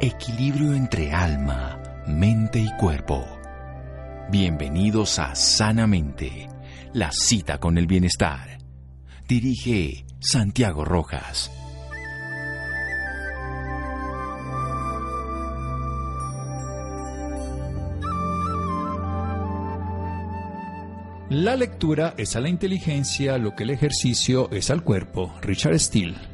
[0.00, 3.24] Equilibrio entre alma, mente y cuerpo.
[4.28, 6.48] Bienvenidos a Sanamente,
[6.92, 8.58] la cita con el bienestar.
[9.28, 11.50] Dirige Santiago Rojas.
[21.30, 25.32] La lectura es a la inteligencia lo que el ejercicio es al cuerpo.
[25.40, 26.33] Richard Steele.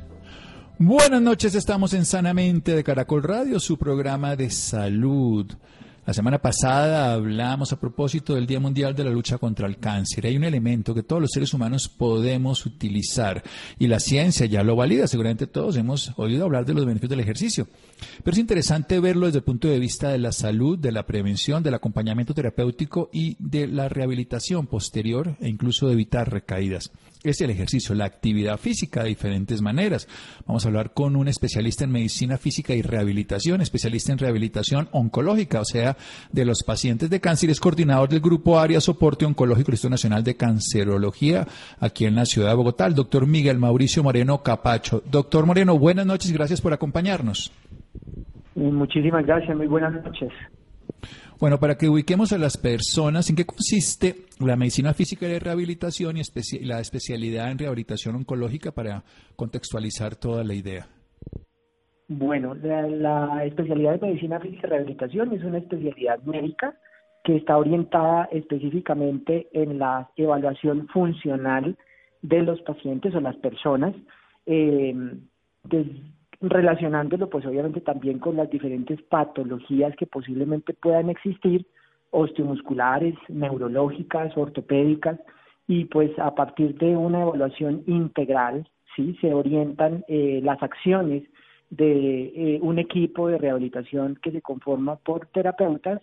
[0.82, 5.44] Buenas noches, estamos en Sanamente de Caracol Radio, su programa de salud.
[6.06, 10.24] La semana pasada hablamos a propósito del Día Mundial de la Lucha contra el Cáncer.
[10.24, 13.42] Hay un elemento que todos los seres humanos podemos utilizar
[13.78, 15.06] y la ciencia ya lo valida.
[15.06, 17.68] Seguramente todos hemos oído hablar de los beneficios del ejercicio.
[18.24, 21.62] Pero es interesante verlo desde el punto de vista de la salud, de la prevención,
[21.62, 26.90] del acompañamiento terapéutico y de la rehabilitación posterior e incluso de evitar recaídas
[27.22, 30.08] es el ejercicio, la actividad física de diferentes maneras.
[30.46, 35.60] Vamos a hablar con un especialista en medicina física y rehabilitación, especialista en rehabilitación oncológica,
[35.60, 35.96] o sea,
[36.32, 40.36] de los pacientes de cáncer, es coordinador del Grupo Área Soporte Oncológico Instituto Nacional de
[40.36, 41.46] Cancerología
[41.78, 45.02] aquí en la ciudad de Bogotá, el doctor Miguel Mauricio Moreno Capacho.
[45.10, 47.52] Doctor Moreno, buenas noches gracias por acompañarnos.
[48.54, 50.30] Muchísimas gracias, muy buenas noches.
[51.40, 56.18] Bueno, para que ubiquemos a las personas, ¿en qué consiste la medicina física de rehabilitación
[56.18, 56.22] y
[56.66, 59.04] la especialidad en rehabilitación oncológica para
[59.36, 60.86] contextualizar toda la idea?
[62.08, 66.74] Bueno, la, especialidad de medicina física y rehabilitación es una especialidad médica
[67.24, 71.74] que está orientada específicamente en la evaluación funcional
[72.20, 73.94] de los pacientes o las personas,
[74.44, 74.94] eh,
[76.40, 81.66] relacionándolo pues obviamente también con las diferentes patologías que posiblemente puedan existir,
[82.10, 85.20] osteomusculares, neurológicas, ortopédicas,
[85.68, 91.22] y pues a partir de una evaluación integral, sí, se orientan eh, las acciones
[91.70, 96.02] de eh, un equipo de rehabilitación que se conforma por terapeutas,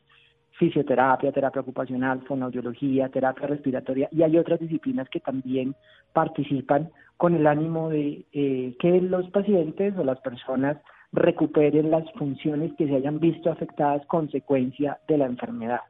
[0.57, 5.75] fisioterapia, terapia ocupacional, fonoaudiología, terapia respiratoria y hay otras disciplinas que también
[6.13, 10.77] participan con el ánimo de eh, que los pacientes o las personas
[11.11, 15.81] recuperen las funciones que se hayan visto afectadas consecuencia de la enfermedad.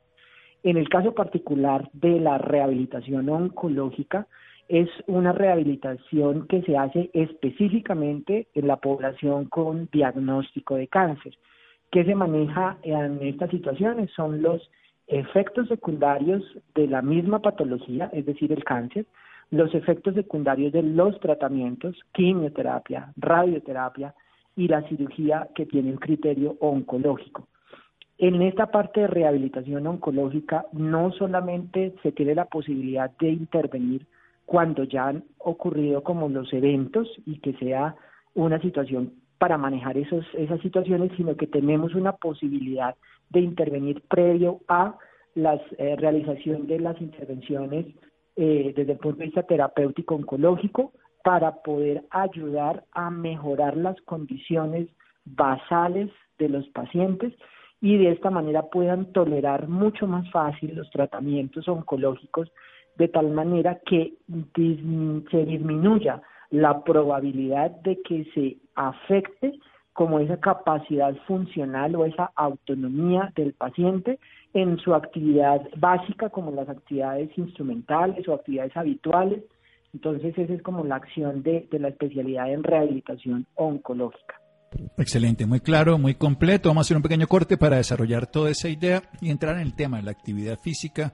[0.63, 4.27] En el caso particular de la rehabilitación oncológica,
[4.67, 11.37] es una rehabilitación que se hace específicamente en la población con diagnóstico de cáncer.
[11.91, 14.11] ¿Qué se maneja en estas situaciones?
[14.11, 14.69] Son los
[15.07, 16.43] efectos secundarios
[16.75, 19.05] de la misma patología, es decir, el cáncer,
[19.51, 24.13] los efectos secundarios de los tratamientos, quimioterapia, radioterapia
[24.57, 27.47] y la cirugía que tiene un criterio oncológico.
[28.17, 34.07] En esta parte de rehabilitación oncológica no solamente se tiene la posibilidad de intervenir
[34.45, 37.95] cuando ya han ocurrido como los eventos y que sea
[38.33, 42.95] una situación para manejar esos, esas situaciones, sino que tenemos una posibilidad
[43.29, 44.97] de intervenir previo a
[45.35, 47.85] la eh, realización de las intervenciones
[48.35, 50.93] eh, desde el punto de vista terapéutico oncológico
[51.23, 54.87] para poder ayudar a mejorar las condiciones
[55.25, 56.09] basales
[56.39, 57.33] de los pacientes
[57.81, 62.51] y de esta manera puedan tolerar mucho más fácil los tratamientos oncológicos
[62.95, 64.13] de tal manera que
[64.55, 69.59] se disminuya la probabilidad de que se afecte
[69.93, 74.19] como esa capacidad funcional o esa autonomía del paciente
[74.53, 79.43] en su actividad básica, como las actividades instrumentales o actividades habituales.
[79.93, 84.35] Entonces, esa es como la acción de, de la especialidad en rehabilitación oncológica.
[84.97, 86.69] Excelente, muy claro, muy completo.
[86.69, 89.75] Vamos a hacer un pequeño corte para desarrollar toda esa idea y entrar en el
[89.75, 91.13] tema de la actividad física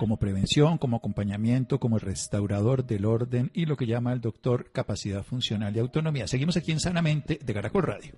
[0.00, 5.22] como prevención, como acompañamiento, como restaurador del orden y lo que llama el doctor capacidad
[5.22, 6.26] funcional y autonomía.
[6.26, 8.14] Seguimos aquí en Sanamente de Caracol Radio.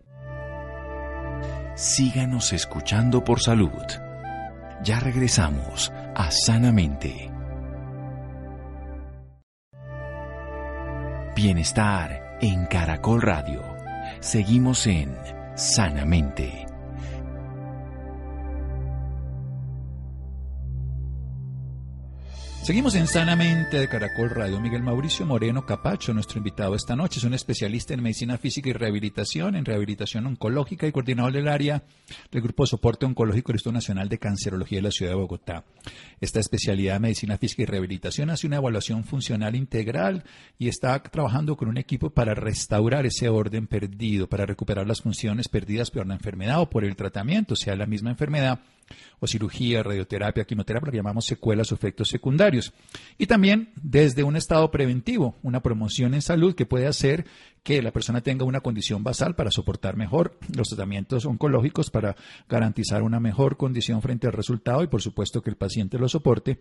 [1.75, 3.82] Síganos escuchando por salud.
[4.84, 7.32] Ya regresamos a Sanamente.
[11.34, 13.60] Bienestar en Caracol Radio.
[14.20, 15.17] Seguimos en
[15.56, 16.71] Sanamente.
[22.62, 24.61] Seguimos en Sanamente de Caracol Radio.
[24.61, 28.73] Miguel Mauricio Moreno Capacho, nuestro invitado esta noche, es un especialista en medicina física y
[28.73, 31.82] rehabilitación, en rehabilitación oncológica y coordinador del área
[32.31, 35.64] del Grupo de Soporte Oncológico del Instituto Nacional de Cancerología de la Ciudad de Bogotá.
[36.20, 40.23] Esta especialidad de medicina física y rehabilitación hace una evaluación funcional integral
[40.56, 45.49] y está trabajando con un equipo para restaurar ese orden perdido, para recuperar las funciones
[45.49, 48.61] perdidas por la enfermedad o por el tratamiento, sea la misma enfermedad
[49.20, 52.72] o cirugía, radioterapia, quimioterapia, lo que llamamos secuelas o efectos secundarios.
[53.18, 57.24] Y también desde un estado preventivo, una promoción en salud que puede hacer
[57.62, 62.16] que la persona tenga una condición basal para soportar mejor los tratamientos oncológicos, para
[62.48, 66.58] garantizar una mejor condición frente al resultado y por supuesto que el paciente lo soporte,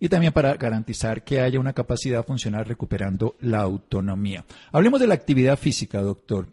[0.00, 4.44] y también para garantizar que haya una capacidad funcional recuperando la autonomía.
[4.72, 6.48] Hablemos de la actividad física, doctor.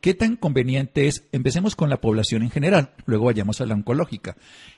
[0.00, 1.28] ¿Qué tan conveniente es?
[1.32, 4.34] Empecemos con la población en general, luego vayamos a la oncológica.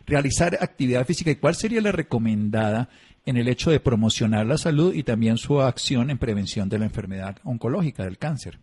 [0.07, 2.89] Realizar actividad física y cuál sería la recomendada
[3.25, 6.87] en el hecho de promocionar la salud y también su acción en prevención de la
[6.87, 8.59] enfermedad oncológica, del cáncer.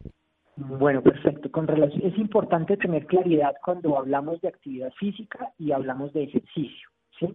[0.55, 1.51] Bueno, perfecto.
[1.51, 6.89] Con relación, es importante tener claridad cuando hablamos de actividad física y hablamos de ejercicio,
[7.19, 7.27] ¿sí?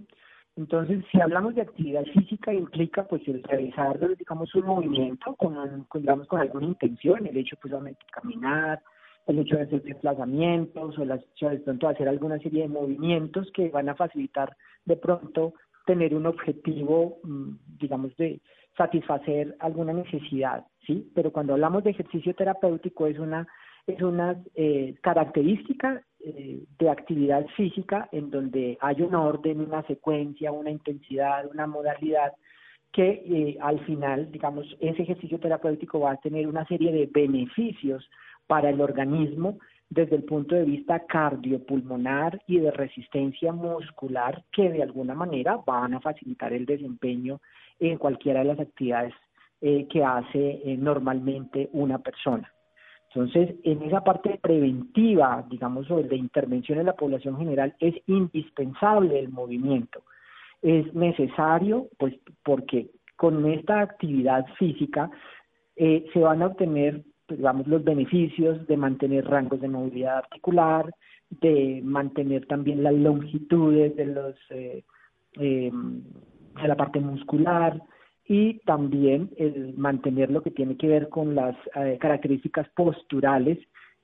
[0.56, 6.40] Entonces, si hablamos de actividad física, implica pues realizar, digamos, un movimiento con, digamos, con
[6.40, 8.82] alguna intención, el hecho pues de caminar,
[9.31, 13.50] el hecho de hacer desplazamientos o el hecho de pronto hacer alguna serie de movimientos
[13.53, 15.55] que van a facilitar de pronto
[15.87, 18.41] tener un objetivo, mm, digamos, de
[18.77, 21.11] satisfacer alguna necesidad, ¿sí?
[21.15, 23.47] Pero cuando hablamos de ejercicio terapéutico es una
[23.87, 30.53] es una eh, característica eh, de actividad física en donde hay un orden, una secuencia,
[30.53, 32.32] una intensidad, una modalidad
[32.93, 38.09] que eh, al final, digamos, ese ejercicio terapéutico va a tener una serie de beneficios
[38.50, 44.82] para el organismo desde el punto de vista cardiopulmonar y de resistencia muscular que de
[44.82, 47.41] alguna manera van a facilitar el desempeño
[47.79, 49.14] en cualquiera de las actividades
[49.61, 52.52] eh, que hace eh, normalmente una persona.
[53.14, 59.17] Entonces, en esa parte preventiva, digamos, o de intervención en la población general, es indispensable
[59.17, 60.03] el movimiento.
[60.61, 65.08] Es necesario, pues, porque con esta actividad física
[65.76, 67.05] eh, se van a obtener
[67.37, 70.91] digamos, los beneficios de mantener rangos de movilidad articular,
[71.31, 74.82] de mantener también las longitudes de los eh,
[75.38, 77.81] eh, de la parte muscular
[78.27, 83.59] y también el mantener lo que tiene que ver con las eh, características posturales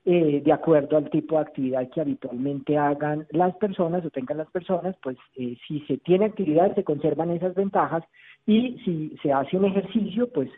[0.05, 4.95] de acuerdo al tipo de actividad que habitualmente hagan las personas o tengan las personas,
[5.03, 8.05] pues si se tiene actividad se conservan esas ventajas
[8.47, 10.49] y si se hace un ejercicio, pues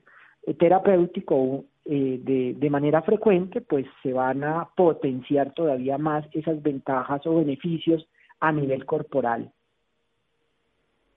[0.58, 7.26] terapéutico eh, de, de, manera frecuente, pues se van a potenciar todavía más esas ventajas
[7.26, 8.06] o beneficios
[8.40, 9.50] a nivel corporal.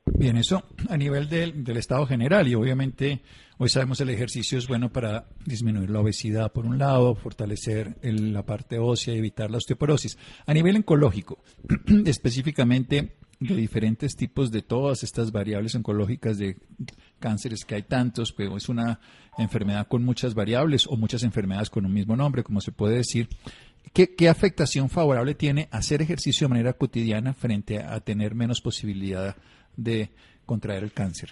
[0.06, 3.22] Bien, eso a nivel del, del, estado general y obviamente
[3.58, 8.46] hoy sabemos el ejercicio es bueno para disminuir la obesidad por un lado, fortalecer la
[8.46, 10.18] parte ósea y evitar la osteoporosis.
[10.46, 11.44] A nivel oncológico,
[12.06, 16.58] específicamente de diferentes tipos de todas estas variables oncológicas de
[17.22, 19.00] cánceres que hay tantos, pero es una
[19.38, 23.30] enfermedad con muchas variables o muchas enfermedades con un mismo nombre, como se puede decir.
[23.94, 29.36] ¿Qué, afectación favorable tiene hacer ejercicio de manera cotidiana frente a tener menos posibilidad
[29.76, 30.10] de
[30.46, 31.30] contraer el cáncer?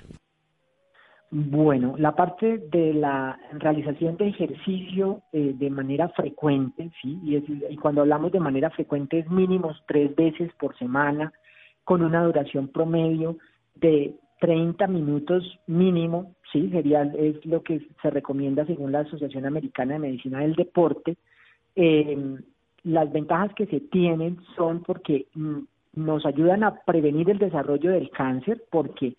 [1.31, 7.35] Bueno, la parte de la realización de ejercicio eh, de manera frecuente, sí, y,
[7.69, 11.31] y, cuando hablamos de manera frecuente es mínimos tres veces por semana,
[11.83, 13.37] con una duración promedio
[13.75, 19.93] de 30 minutos mínimo, sí, sería es lo que se recomienda según la Asociación Americana
[19.93, 21.17] de Medicina del Deporte.
[21.75, 22.37] Eh,
[22.83, 25.59] las ventajas que se tienen son porque mm,
[25.95, 29.15] nos ayudan a prevenir el desarrollo del cáncer, porque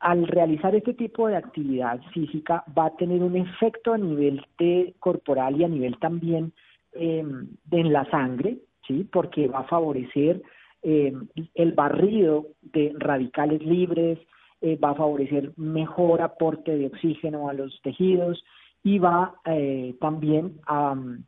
[0.00, 4.94] al realizar este tipo de actividad física va a tener un efecto a nivel de
[4.98, 6.52] corporal y a nivel también
[6.92, 7.24] eh,
[7.70, 10.42] en la sangre, sí, porque va a favorecer
[10.82, 11.14] eh,
[11.54, 14.18] el barrido de radicales libres,
[14.64, 18.42] eh, va a favorecer mejor aporte de oxígeno a los tejidos
[18.82, 21.22] y va eh, también a mm,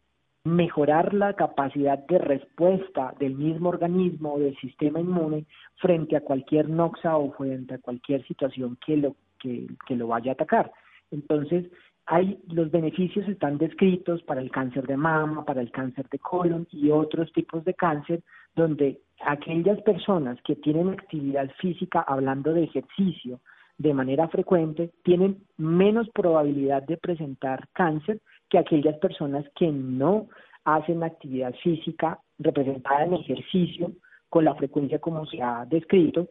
[0.44, 5.44] mejorar la capacidad de respuesta del mismo organismo, del sistema inmune,
[5.76, 10.30] frente a cualquier noxa o frente a cualquier situación que lo, que, que lo vaya
[10.30, 10.72] a atacar.
[11.10, 11.66] Entonces,
[12.06, 16.66] hay los beneficios están descritos para el cáncer de mama, para el cáncer de colon
[16.70, 18.22] y otros tipos de cáncer,
[18.56, 23.40] donde aquellas personas que tienen actividad física, hablando de ejercicio,
[23.78, 30.28] de manera frecuente, tienen menos probabilidad de presentar cáncer que aquellas personas que no
[30.64, 33.92] hacen actividad física representada en ejercicio
[34.30, 36.28] con la frecuencia como se ha descrito,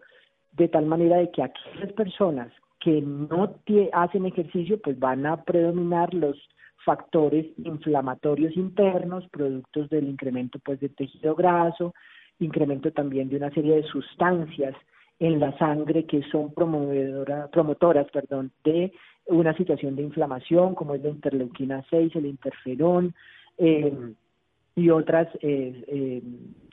[0.51, 3.55] de tal manera de que aquellas personas que no
[3.93, 6.37] hacen ejercicio, pues van a predominar los
[6.85, 11.93] factores inflamatorios internos, productos del incremento pues del tejido graso,
[12.39, 14.75] incremento también de una serie de sustancias
[15.19, 18.91] en la sangre que son promotoras perdón, de
[19.27, 23.13] una situación de inflamación como es la interleuquina 6, el interferón
[23.57, 24.13] eh,
[24.75, 26.21] y otras eh, eh,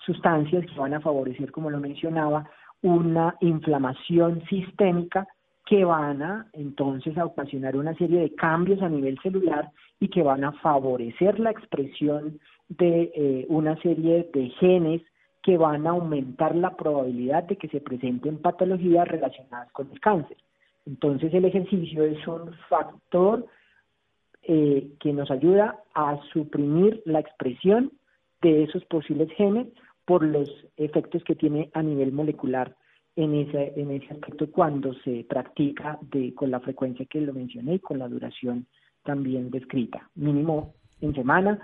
[0.04, 2.50] sustancias que van a favorecer, como lo mencionaba,
[2.82, 5.28] una inflamación sistémica
[5.64, 10.22] que van a entonces a ocasionar una serie de cambios a nivel celular y que
[10.22, 15.02] van a favorecer la expresión de eh, una serie de genes
[15.42, 20.36] que van a aumentar la probabilidad de que se presenten patologías relacionadas con el cáncer.
[20.86, 23.46] Entonces el ejercicio es un factor
[24.42, 27.92] eh, que nos ayuda a suprimir la expresión
[28.40, 29.68] de esos posibles genes
[30.04, 32.74] por los efectos que tiene a nivel molecular
[33.14, 35.98] en ese, en ese aspecto cuando se practica
[36.34, 38.66] con la frecuencia que lo mencioné y con la duración
[39.04, 40.08] también descrita.
[40.14, 41.60] Mínimo en semana,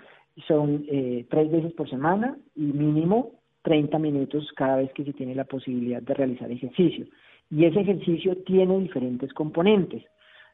[0.47, 5.35] son eh, tres veces por semana y mínimo 30 minutos cada vez que se tiene
[5.35, 7.07] la posibilidad de realizar ejercicio.
[7.51, 10.05] Y ese ejercicio tiene diferentes componentes.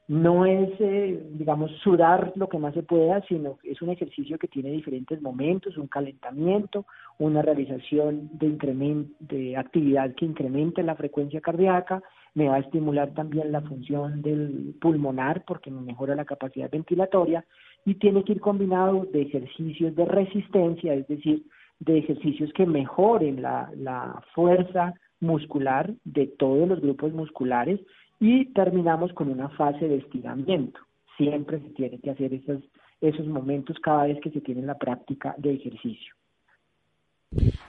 [0.06, 4.48] No es, eh, digamos, sudar lo que más se pueda, sino es un ejercicio que
[4.48, 6.84] tiene diferentes momentos, un calentamiento,
[7.18, 12.02] una realización de, de actividad que incremente la frecuencia cardíaca,
[12.34, 17.46] me va a estimular también la función del pulmonar porque me mejora la capacidad ventilatoria.
[17.86, 21.44] Y tiene que ir combinado de ejercicios de resistencia, es decir,
[21.84, 27.80] de ejercicios que mejoren la, la fuerza muscular de todos los grupos musculares
[28.20, 30.80] y terminamos con una fase de estiramiento.
[31.16, 32.62] Siempre se tiene que hacer esos,
[33.00, 36.14] esos momentos cada vez que se tiene la práctica de ejercicio.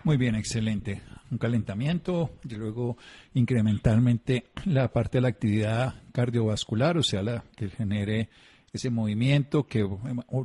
[0.04, 1.02] Muy bien, excelente.
[1.32, 2.98] Un calentamiento y luego
[3.34, 8.30] incrementalmente la parte de la actividad cardiovascular, o sea, la que genere
[8.78, 9.88] ese movimiento que,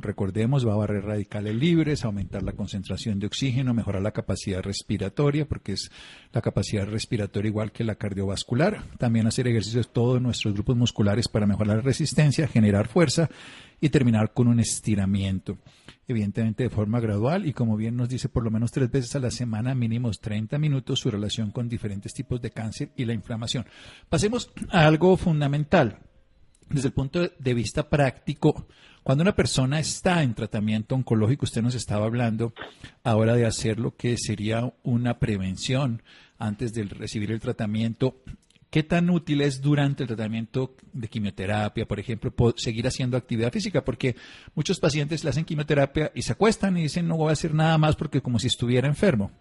[0.01, 5.47] recordemos, va a barrer radicales libres, aumentar la concentración de oxígeno, mejorar la capacidad respiratoria,
[5.47, 5.91] porque es
[6.33, 8.83] la capacidad respiratoria igual que la cardiovascular.
[8.97, 13.29] También hacer ejercicios todos nuestros grupos musculares para mejorar la resistencia, generar fuerza
[13.79, 15.57] y terminar con un estiramiento.
[16.07, 19.19] Evidentemente de forma gradual y como bien nos dice por lo menos tres veces a
[19.19, 23.65] la semana, mínimos 30 minutos, su relación con diferentes tipos de cáncer y la inflamación.
[24.09, 25.99] Pasemos a algo fundamental
[26.71, 28.67] desde el punto de vista práctico,
[29.03, 32.53] cuando una persona está en tratamiento oncológico, usted nos estaba hablando
[33.03, 36.03] ahora de hacer lo que sería una prevención
[36.37, 38.21] antes de recibir el tratamiento.
[38.69, 43.83] ¿Qué tan útil es durante el tratamiento de quimioterapia, por ejemplo, seguir haciendo actividad física?
[43.83, 44.15] Porque
[44.55, 47.77] muchos pacientes le hacen quimioterapia y se acuestan y dicen no voy a hacer nada
[47.77, 49.31] más porque como si estuviera enfermo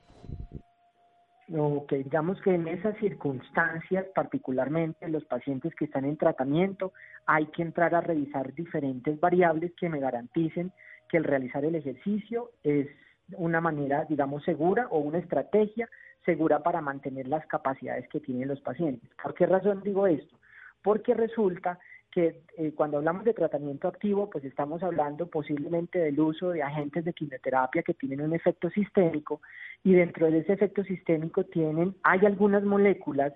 [1.57, 6.92] o que digamos que en esas circunstancias, particularmente los pacientes que están en tratamiento,
[7.26, 10.73] hay que entrar a revisar diferentes variables que me garanticen
[11.09, 12.88] que el realizar el ejercicio es
[13.33, 15.88] una manera, digamos, segura o una estrategia
[16.25, 19.11] segura para mantener las capacidades que tienen los pacientes.
[19.21, 20.37] ¿Por qué razón digo esto?
[20.83, 21.78] Porque resulta
[22.11, 27.05] que eh, cuando hablamos de tratamiento activo, pues estamos hablando posiblemente del uso de agentes
[27.05, 29.40] de quimioterapia que tienen un efecto sistémico
[29.85, 33.33] y dentro de ese efecto sistémico tienen, hay algunas moléculas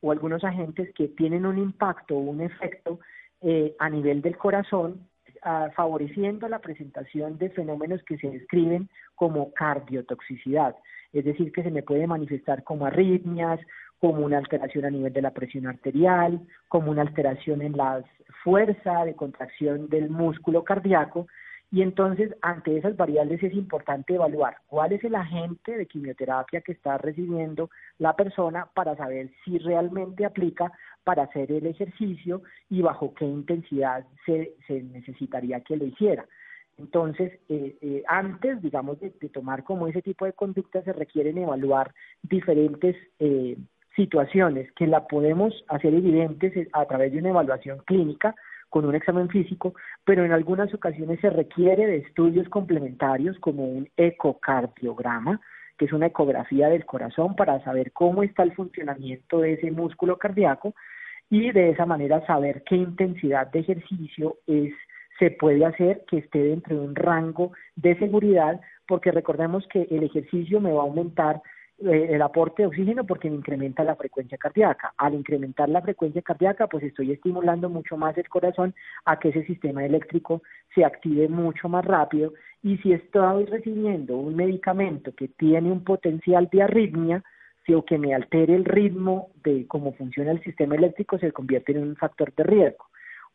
[0.00, 3.00] o algunos agentes que tienen un impacto o un efecto
[3.40, 5.08] eh, a nivel del corazón,
[5.42, 10.76] ah, favoreciendo la presentación de fenómenos que se describen como cardiotoxicidad,
[11.12, 13.60] es decir, que se me puede manifestar como arritmias,
[13.98, 18.04] como una alteración a nivel de la presión arterial, como una alteración en la
[18.42, 21.26] fuerza de contracción del músculo cardíaco.
[21.70, 26.72] Y entonces, ante esas variables es importante evaluar cuál es el agente de quimioterapia que
[26.72, 30.70] está recibiendo la persona para saber si realmente aplica
[31.02, 36.24] para hacer el ejercicio y bajo qué intensidad se, se necesitaría que lo hiciera.
[36.78, 41.94] Entonces, eh, eh, antes, digamos, de, tomar como ese tipo de conductas, se requieren evaluar
[42.22, 43.56] diferentes eh,
[43.96, 48.34] situaciones que la podemos hacer evidentes a través de una evaluación clínica
[48.68, 49.74] con un examen físico,
[50.04, 55.40] pero en algunas ocasiones se requiere de estudios complementarios como un ecocardiograma,
[55.78, 60.18] que es una ecografía del corazón para saber cómo está el funcionamiento de ese músculo
[60.18, 60.74] cardíaco
[61.30, 64.72] y de esa manera saber qué intensidad de ejercicio es
[65.18, 70.02] se puede hacer que esté dentro de un rango de seguridad, porque recordemos que el
[70.02, 71.40] ejercicio me va a aumentar
[71.78, 74.94] eh, el aporte de oxígeno porque me incrementa la frecuencia cardíaca.
[74.96, 79.44] Al incrementar la frecuencia cardíaca, pues estoy estimulando mucho más el corazón a que ese
[79.44, 80.42] sistema eléctrico
[80.74, 82.32] se active mucho más rápido.
[82.62, 87.22] Y si estoy recibiendo un medicamento que tiene un potencial de arritmia,
[87.74, 91.82] o que me altere el ritmo de cómo funciona el sistema eléctrico, se convierte en
[91.82, 92.86] un factor de riesgo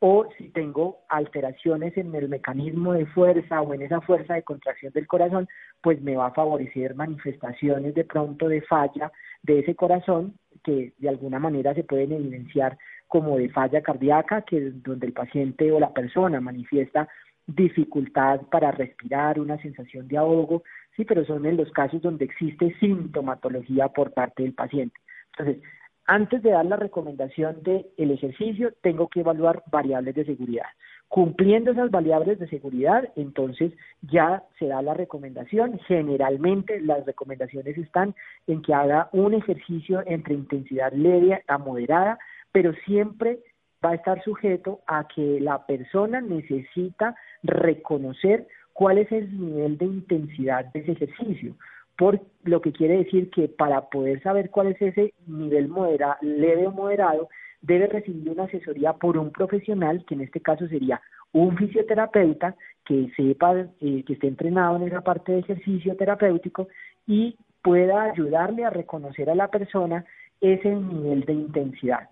[0.03, 4.91] o si tengo alteraciones en el mecanismo de fuerza o en esa fuerza de contracción
[4.93, 5.47] del corazón,
[5.79, 9.11] pues me va a favorecer manifestaciones de pronto de falla
[9.43, 14.71] de ese corazón que de alguna manera se pueden evidenciar como de falla cardíaca, que
[14.71, 17.07] donde el paciente o la persona manifiesta
[17.45, 20.63] dificultad para respirar, una sensación de ahogo,
[20.95, 24.99] sí, pero son en los casos donde existe sintomatología por parte del paciente.
[25.37, 25.63] Entonces,
[26.07, 30.65] Antes de dar la recomendación del el ejercicio, tengo que evaluar variables de seguridad.
[31.07, 35.77] Cumpliendo esas variables de seguridad, entonces ya se da la recomendación.
[35.87, 38.15] Generalmente las recomendaciones están
[38.47, 42.17] en que haga un ejercicio entre intensidad leve a moderada,
[42.51, 43.39] pero siempre
[43.83, 49.85] va a estar sujeto a que la persona necesita reconocer cuál es el nivel de
[49.85, 51.55] intensidad de ese ejercicio,
[52.01, 56.65] por lo que quiere decir que para poder saber cuál es ese nivel modera, leve
[56.65, 57.29] o moderado,
[57.61, 60.99] debe recibir una asesoría por un profesional, que en este caso sería
[61.31, 66.69] un fisioterapeuta que sepa, eh, que esté entrenado en esa parte de ejercicio terapéutico
[67.05, 70.03] y pueda ayudarle a reconocer a la persona
[70.41, 72.09] ese nivel de intensidad.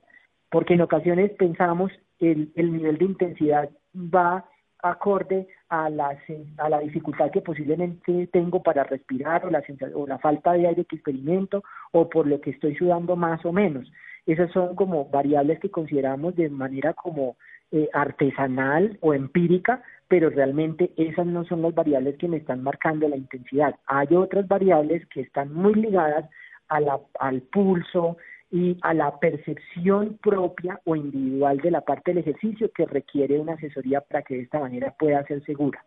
[0.52, 4.46] Porque en ocasiones pensamos el, el nivel de intensidad va
[4.82, 6.18] acorde a la,
[6.58, 9.62] a la dificultad que posiblemente tengo para respirar o la,
[9.96, 13.52] o la falta de aire que experimento o por lo que estoy sudando más o
[13.52, 13.92] menos.
[14.26, 17.36] Esas son como variables que consideramos de manera como
[17.72, 23.08] eh, artesanal o empírica, pero realmente esas no son las variables que me están marcando
[23.08, 23.76] la intensidad.
[23.86, 26.30] Hay otras variables que están muy ligadas
[26.68, 28.18] al pulso
[28.52, 33.54] y a la percepción propia o individual de la parte del ejercicio que requiere una
[33.54, 35.86] asesoría para que de esta manera pueda ser segura.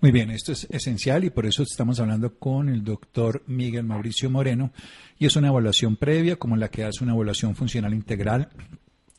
[0.00, 4.28] Muy bien, esto es esencial y por eso estamos hablando con el doctor Miguel Mauricio
[4.28, 4.72] Moreno
[5.18, 8.48] y es una evaluación previa como la que hace una evaluación funcional integral.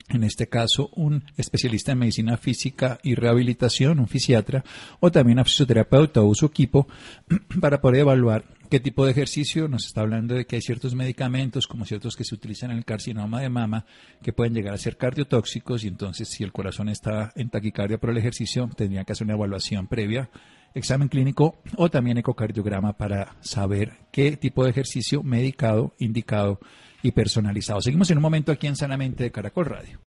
[0.09, 4.63] En este caso, un especialista en medicina física y rehabilitación, un fisiatra,
[4.99, 6.87] o también un fisioterapeuta o su equipo,
[7.59, 9.67] para poder evaluar qué tipo de ejercicio.
[9.67, 12.85] Nos está hablando de que hay ciertos medicamentos, como ciertos que se utilizan en el
[12.85, 13.85] carcinoma de mama,
[14.21, 18.09] que pueden llegar a ser cardiotóxicos y entonces si el corazón está en taquicardia por
[18.09, 20.29] el ejercicio, tendría que hacer una evaluación previa
[20.75, 26.59] examen clínico o también ecocardiograma para saber qué tipo de ejercicio medicado, indicado
[27.01, 27.81] y personalizado.
[27.81, 30.01] Seguimos en un momento aquí en Sanamente de Caracol Radio.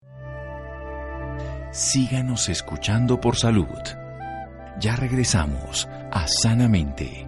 [1.72, 3.66] Síganos escuchando por salud.
[4.80, 7.27] Ya regresamos a Sanamente.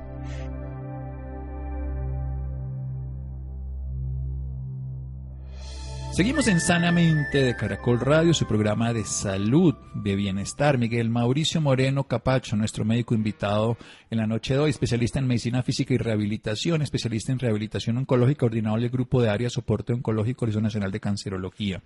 [6.11, 10.77] Seguimos en Sanamente de Caracol Radio, su programa de salud, de bienestar.
[10.77, 13.77] Miguel Mauricio Moreno Capacho, nuestro médico invitado
[14.09, 18.41] en la noche de hoy, especialista en medicina física y rehabilitación, especialista en rehabilitación oncológica,
[18.41, 21.81] coordinador del grupo de área soporte oncológico Horizonte Nacional de Cancerología.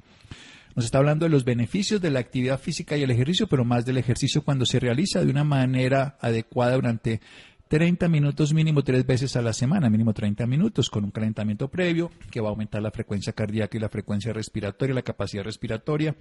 [0.76, 3.86] Nos está hablando de los beneficios de la actividad física y el ejercicio, pero más
[3.86, 7.22] del ejercicio cuando se realiza de una manera adecuada durante
[7.76, 12.10] 30 minutos mínimo tres veces a la semana, mínimo 30 minutos, con un calentamiento previo
[12.32, 16.16] que va a aumentar la frecuencia cardíaca y la frecuencia respiratoria, la capacidad respiratoria,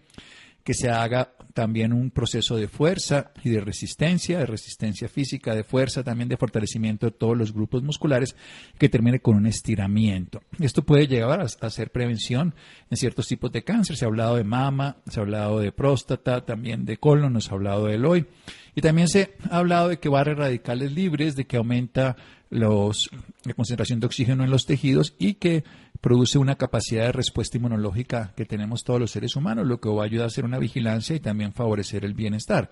[0.64, 5.62] que se haga también un proceso de fuerza y de resistencia, de resistencia física, de
[5.62, 8.34] fuerza, también de fortalecimiento de todos los grupos musculares,
[8.78, 10.42] que termine con un estiramiento.
[10.58, 12.54] Esto puede llevar a hacer prevención
[12.90, 13.96] en ciertos tipos de cáncer.
[13.96, 17.54] Se ha hablado de mama, se ha hablado de próstata, también de colon, nos ha
[17.54, 18.26] hablado de hoy.
[18.74, 22.16] Y también se ha hablado de que barre radicales libres, de que aumenta
[22.50, 23.10] los,
[23.44, 25.62] la concentración de oxígeno en los tejidos y que
[26.00, 30.02] produce una capacidad de respuesta inmunológica que tenemos todos los seres humanos, lo que va
[30.02, 32.70] a ayudar a hacer una vigilancia y también favorecer el bienestar.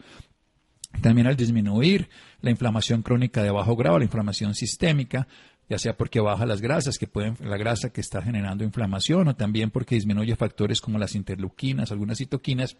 [1.00, 2.08] También al disminuir
[2.40, 5.26] la inflamación crónica de bajo grado, la inflamación sistémica,
[5.68, 9.36] ya sea porque baja las grasas, que pueden, la grasa que está generando inflamación, o
[9.36, 12.76] también porque disminuye factores como las interleuquinas, algunas citoquinas,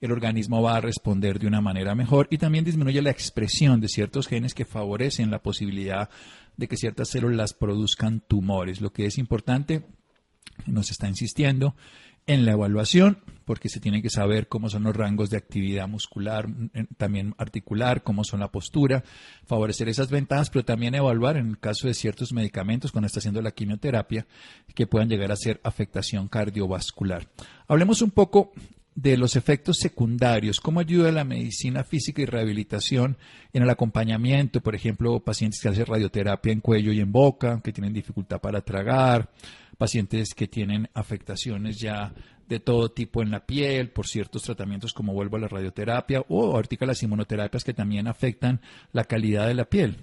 [0.00, 3.88] el organismo va a responder de una manera mejor y también disminuye la expresión de
[3.88, 6.10] ciertos genes que favorecen la posibilidad
[6.56, 8.80] de que ciertas células produzcan tumores.
[8.80, 9.86] Lo que es importante,
[10.66, 11.74] nos está insistiendo,
[12.26, 16.48] en la evaluación, porque se tiene que saber cómo son los rangos de actividad muscular,
[16.96, 19.04] también articular, cómo son la postura,
[19.44, 23.42] favorecer esas ventajas, pero también evaluar en el caso de ciertos medicamentos, cuando está haciendo
[23.42, 24.26] la quimioterapia,
[24.74, 27.28] que puedan llegar a ser afectación cardiovascular.
[27.68, 28.52] Hablemos un poco
[28.96, 33.18] de los efectos secundarios, cómo ayuda la medicina física y rehabilitación
[33.52, 37.72] en el acompañamiento, por ejemplo, pacientes que hacen radioterapia en cuello y en boca, que
[37.72, 39.30] tienen dificultad para tragar,
[39.76, 42.14] pacientes que tienen afectaciones ya
[42.48, 46.54] de todo tipo en la piel por ciertos tratamientos como vuelvo a la radioterapia o
[46.54, 49.96] ahorita las inmunoterapias que también afectan la calidad de la piel.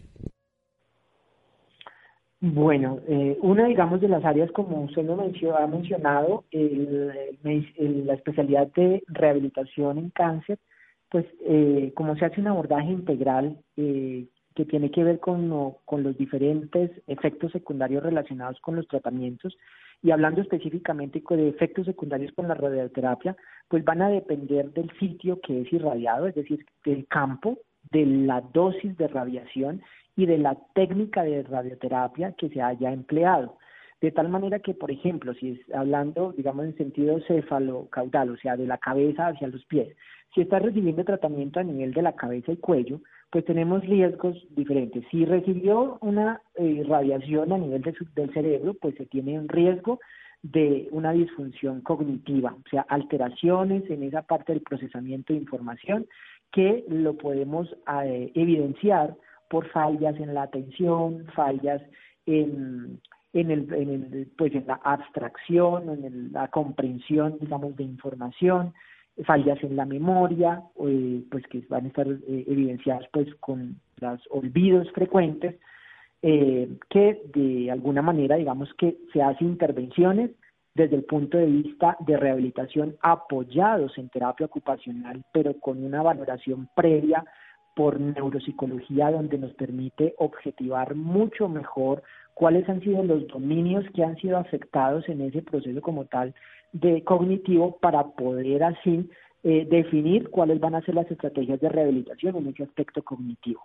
[2.45, 9.01] Bueno, eh, una, digamos, de las áreas, como usted lo ha mencionado, la especialidad de
[9.07, 10.59] rehabilitación en cáncer,
[11.07, 14.25] pues eh, como se hace un abordaje integral, eh,
[14.55, 19.57] que tiene que ver con, con los diferentes efectos secundarios relacionados con los tratamientos
[20.01, 23.37] y hablando específicamente de efectos secundarios con la radioterapia,
[23.69, 27.57] pues van a depender del sitio que es irradiado, es decir, del campo,
[27.89, 29.81] de la dosis de radiación
[30.15, 33.57] y de la técnica de radioterapia que se haya empleado.
[34.01, 38.57] De tal manera que, por ejemplo, si es hablando, digamos, en sentido céfalo-caudal, o sea,
[38.57, 39.95] de la cabeza hacia los pies,
[40.33, 42.99] si está recibiendo tratamiento a nivel de la cabeza y cuello,
[43.29, 45.05] pues tenemos riesgos diferentes.
[45.09, 49.99] Si recibió una eh, radiación a nivel del cerebro, pues se tiene un riesgo
[50.41, 56.05] de una disfunción cognitiva, o sea, alteraciones en esa parte del procesamiento de información
[56.51, 57.73] que lo podemos
[58.03, 59.15] eh, evidenciar
[59.53, 61.79] por fallas en la atención, fallas
[62.25, 62.99] en
[63.33, 68.73] en el, el pues en la abstracción, en la comprensión, digamos, de información,
[69.25, 74.19] fallas en la memoria, eh, pues que van a estar eh, evidenciadas pues con los
[74.31, 75.55] olvidos frecuentes,
[76.23, 80.31] eh, que de alguna manera, digamos que se hacen intervenciones
[80.73, 86.67] desde el punto de vista de rehabilitación apoyados en terapia ocupacional, pero con una valoración
[86.75, 87.23] previa
[87.75, 94.15] por neuropsicología donde nos permite objetivar mucho mejor cuáles han sido los dominios que han
[94.17, 96.33] sido afectados en ese proceso como tal
[96.71, 99.09] de cognitivo para poder así
[99.43, 103.61] eh, definir cuáles van a ser las estrategias de rehabilitación en ese aspecto cognitivo.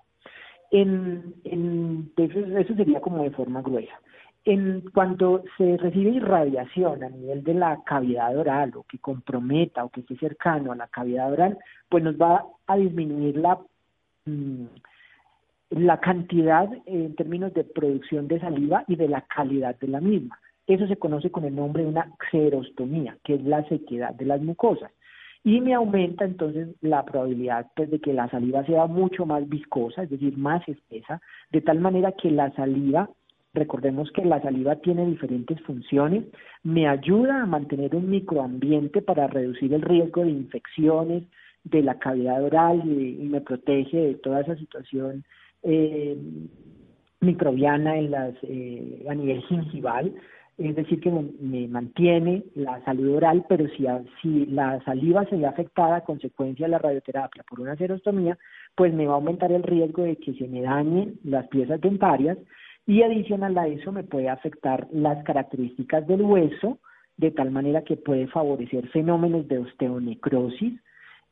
[0.70, 3.98] En, en, eso, sería como de forma gruesa.
[4.44, 9.88] En cuanto se recibe irradiación a nivel de la cavidad oral o que comprometa o
[9.88, 13.58] que esté cercano a la cavidad oral, pues nos va a disminuir la
[15.70, 20.38] la cantidad en términos de producción de saliva y de la calidad de la misma.
[20.66, 24.40] Eso se conoce con el nombre de una xerostomía, que es la sequedad de las
[24.40, 24.90] mucosas.
[25.44, 30.02] Y me aumenta entonces la probabilidad pues, de que la saliva sea mucho más viscosa,
[30.02, 31.20] es decir, más espesa,
[31.52, 33.08] de tal manera que la saliva,
[33.54, 36.24] recordemos que la saliva tiene diferentes funciones,
[36.64, 41.24] me ayuda a mantener un microambiente para reducir el riesgo de infecciones
[41.64, 45.24] de la cavidad oral y me protege de toda esa situación
[45.62, 46.16] eh,
[47.20, 50.14] microbiana en las, eh, a nivel gingival,
[50.56, 53.86] es decir, que me, mantiene la salud oral, pero si,
[54.20, 58.36] si la saliva se ve afectada a consecuencia de la radioterapia por una serostomía,
[58.74, 62.38] pues me va a aumentar el riesgo de que se me dañen las piezas dentarias
[62.86, 66.78] y adicional a eso me puede afectar las características del hueso,
[67.16, 70.80] de tal manera que puede favorecer fenómenos de osteonecrosis,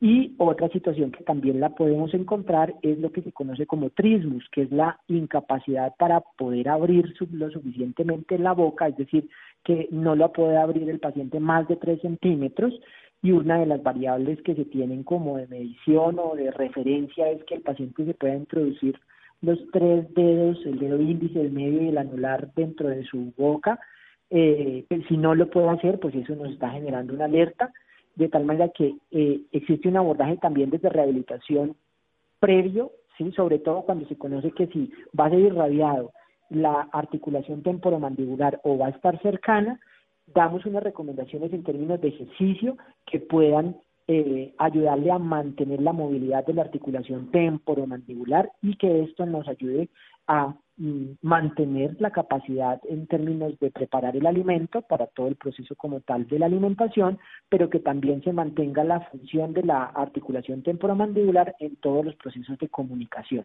[0.00, 4.46] y otra situación que también la podemos encontrar es lo que se conoce como trismus,
[4.50, 9.28] que es la incapacidad para poder abrir lo suficientemente la boca, es decir,
[9.64, 12.78] que no la puede abrir el paciente más de 3 centímetros
[13.22, 17.42] y una de las variables que se tienen como de medición o de referencia es
[17.44, 19.00] que el paciente se pueda introducir
[19.40, 23.78] los tres dedos, el dedo índice, el medio y el anular dentro de su boca.
[24.30, 27.72] Eh, si no lo puede hacer, pues eso nos está generando una alerta
[28.16, 31.76] de tal manera que eh, existe un abordaje también desde rehabilitación
[32.40, 36.12] previo, sí, sobre todo cuando se conoce que si va a ser irradiado
[36.50, 39.80] la articulación temporomandibular o va a estar cercana,
[40.26, 43.76] damos unas recomendaciones en términos de ejercicio que puedan
[44.08, 49.88] eh, ayudarle a mantener la movilidad de la articulación temporomandibular y que esto nos ayude
[50.28, 55.74] a mm, mantener la capacidad en términos de preparar el alimento para todo el proceso
[55.74, 60.62] como tal de la alimentación, pero que también se mantenga la función de la articulación
[60.62, 63.44] temporomandibular en todos los procesos de comunicación.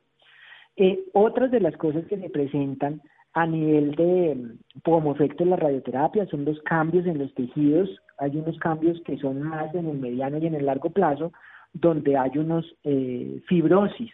[0.78, 3.02] Eh, otras de las cosas que se presentan
[3.34, 7.90] a nivel de, mm, como efecto de la radioterapia, son los cambios en los tejidos.
[8.18, 11.32] Hay unos cambios que son más en el mediano y en el largo plazo,
[11.74, 14.12] donde hay unos eh, fibrosis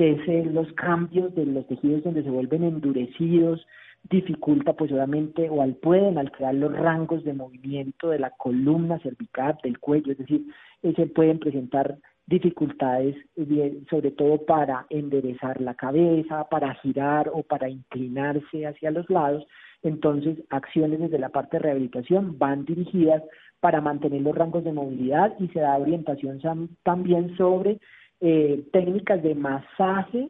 [0.00, 3.66] que es los cambios de los tejidos donde se vuelven endurecidos,
[4.08, 9.58] dificulta pues obviamente o al pueden alterar los rangos de movimiento de la columna cervical,
[9.62, 10.46] del cuello, es decir,
[10.82, 11.98] eh, se pueden presentar
[12.30, 19.10] dificultades eh, sobre todo para enderezar la cabeza, para girar o para inclinarse hacia los
[19.10, 19.44] lados.
[19.82, 23.22] Entonces, acciones desde la parte de rehabilitación van dirigidas
[23.58, 26.40] para mantener los rangos de movilidad y se da orientación
[26.84, 27.80] también sobre
[28.20, 30.28] eh, técnicas de masaje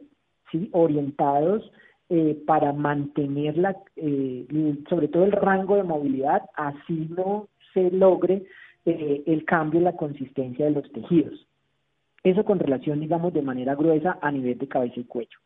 [0.51, 0.69] ¿sí?
[0.71, 1.71] orientados
[2.09, 4.45] eh, para mantener la, eh,
[4.89, 8.43] sobre todo el rango de movilidad, así no se logre
[8.83, 11.47] el cambio en la consistencia de los tejidos.
[12.23, 15.39] Eso con relación, digamos, de manera gruesa a nivel de cabeza y cuello.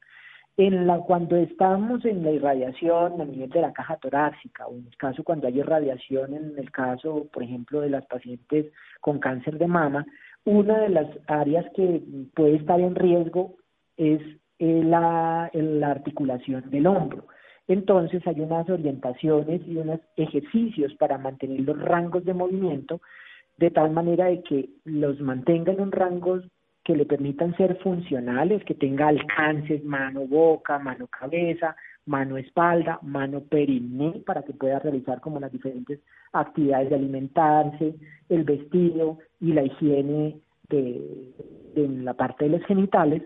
[0.57, 4.87] En la, cuando estamos en la irradiación a nivel de la caja torácica, o en
[4.87, 8.67] el caso cuando hay irradiación, en el caso, por ejemplo, de las pacientes
[9.01, 10.05] con cáncer de mama,
[10.45, 12.01] una de las áreas que
[12.33, 13.55] puede estar en riesgo
[13.97, 14.21] es
[14.59, 17.27] eh, la, la articulación del hombro.
[17.67, 23.01] Entonces hay unas orientaciones y unos ejercicios para mantener los rangos de movimiento
[23.57, 26.41] de tal manera de que los mantenga en un rango
[26.85, 33.41] que le permitan ser funcionales, que tenga alcances, mano, boca, mano, cabeza, mano, espalda, mano,
[33.41, 35.99] periné, para que pueda realizar como las diferentes
[36.31, 37.95] actividades de alimentarse,
[38.29, 40.37] el vestido y la higiene
[40.69, 41.33] de,
[41.73, 43.23] de la parte de los genitales.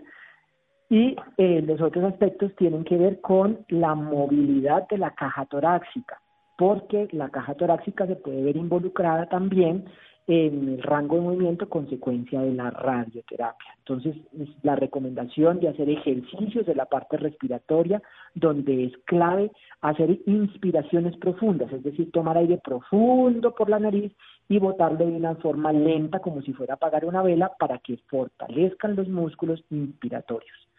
[0.88, 6.18] Y eh, los otros aspectos tienen que ver con la movilidad de la caja torácica,
[6.56, 9.84] porque la caja torácica se puede ver involucrada también
[10.26, 13.74] en el rango de movimiento consecuencia de la radioterapia.
[13.78, 14.16] Entonces,
[14.62, 18.00] la recomendación de hacer ejercicios de la parte respiratoria,
[18.34, 24.12] donde es clave hacer inspiraciones profundas, es decir, tomar aire profundo por la nariz
[24.48, 27.96] y botarlo de una forma lenta, como si fuera a apagar una vela, para que
[28.08, 30.70] fortalezcan los músculos inspiratorios.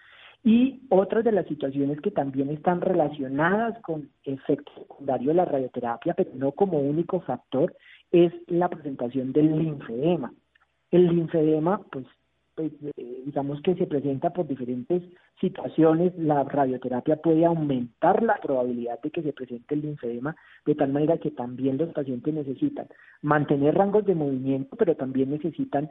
[0.44, 6.16] Y otras de las situaciones que también están relacionadas con efecto secundario de la radioterapia,
[6.16, 7.76] pero no como único factor,
[8.12, 10.34] es la presentación del linfedema.
[10.92, 12.06] El linfedema, pues,
[12.56, 15.02] pues eh, digamos que se presenta por diferentes
[15.40, 16.14] situaciones.
[16.18, 21.18] La radioterapia puede aumentar la probabilidad de que se presente el linfedema, de tal manera
[21.18, 22.88] que también los pacientes necesitan
[23.22, 25.90] mantener rangos de movimiento, pero también necesitan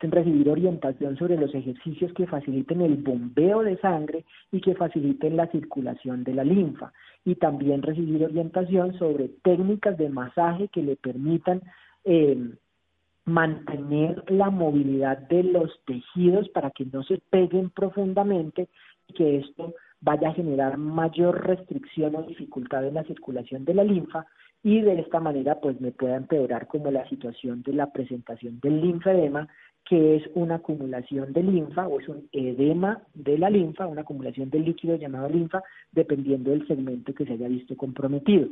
[0.00, 5.46] recibir orientación sobre los ejercicios que faciliten el bombeo de sangre y que faciliten la
[5.48, 6.92] circulación de la linfa
[7.24, 11.62] y también recibir orientación sobre técnicas de masaje que le permitan
[12.04, 12.36] eh,
[13.24, 18.68] mantener la movilidad de los tejidos para que no se peguen profundamente
[19.08, 23.82] y que esto vaya a generar mayor restricción o dificultad en la circulación de la
[23.82, 24.26] linfa
[24.62, 28.80] y de esta manera pues me pueda empeorar como la situación de la presentación del
[28.80, 29.48] linfedema
[29.88, 34.50] que es una acumulación de linfa o es un edema de la linfa, una acumulación
[34.50, 38.48] de líquido llamado linfa, dependiendo del segmento que se haya visto comprometido.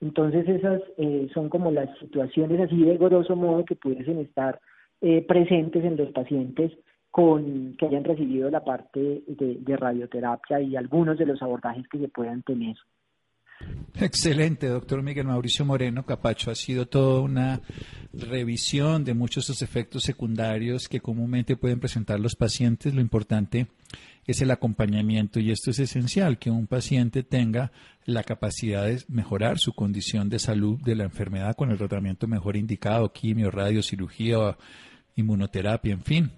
[0.00, 4.58] Entonces esas eh, son como las situaciones así de grosso modo que pudiesen estar
[5.02, 6.72] eh, presentes en los pacientes
[7.10, 12.08] con que hayan recibido la parte de radioterapia y algunos de los abordajes que se
[12.08, 12.76] puedan tener.
[13.94, 16.50] Excelente, doctor Miguel Mauricio Moreno Capacho.
[16.50, 17.60] Ha sido toda una
[18.12, 22.94] revisión de muchos de esos efectos secundarios que comúnmente pueden presentar los pacientes.
[22.94, 23.66] Lo importante
[24.26, 27.72] es el acompañamiento y esto es esencial, que un paciente tenga
[28.04, 32.56] la capacidad de mejorar su condición de salud de la enfermedad con el tratamiento mejor
[32.56, 34.56] indicado, quimio, radio, cirugía,
[35.16, 36.32] inmunoterapia, en fin,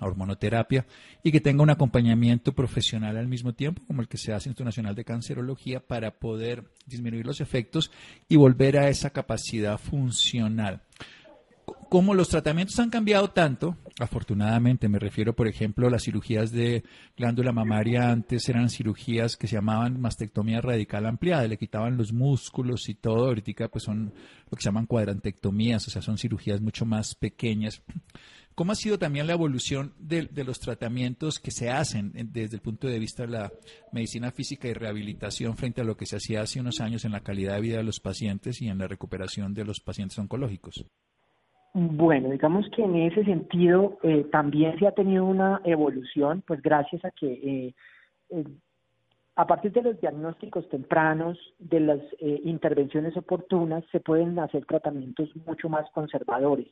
[0.00, 0.86] hormonoterapia
[1.22, 4.50] y que tenga un acompañamiento profesional al mismo tiempo, como el que se hace en
[4.50, 7.90] el Instituto Nacional de Cancerología, para poder disminuir los efectos
[8.28, 10.82] y volver a esa capacidad funcional.
[11.92, 16.84] Como los tratamientos han cambiado tanto, afortunadamente me refiero, por ejemplo, a las cirugías de
[17.18, 22.88] glándula mamaria, antes eran cirugías que se llamaban mastectomía radical ampliada, le quitaban los músculos
[22.88, 26.86] y todo, ahorita pues son lo que se llaman cuadrantectomías, o sea, son cirugías mucho
[26.86, 27.82] más pequeñas
[28.54, 32.86] ¿Cómo ha sido también la evolución de, los tratamientos que se hacen desde el punto
[32.86, 33.52] de vista de la
[33.92, 37.22] medicina física y rehabilitación frente a lo que se hacía hace unos años en la
[37.22, 40.86] calidad de vida de los pacientes y en la recuperación de los pacientes oncológicos?
[41.74, 47.02] Bueno, digamos que en ese sentido eh, también se ha tenido una evolución, pues gracias
[47.04, 47.74] a que eh,
[48.30, 48.44] eh,
[49.36, 55.70] a partir de los diagnósticos tempranos, de las intervenciones oportunas, se pueden hacer tratamientos mucho
[55.70, 56.68] más conservadores.